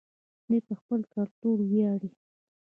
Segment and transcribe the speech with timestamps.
[0.45, 2.09] دوی په خپل کلتور ویاړي.